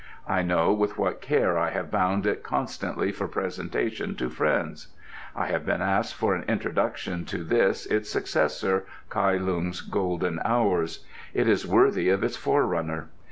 [0.27, 4.87] I know with what care I have bound it constantly for presentation to friends.
[5.35, 11.05] I have been asked for an introduction to this its successor, Kai Lung's Golden Hours.
[11.35, 13.09] It is worthy of its forerunner.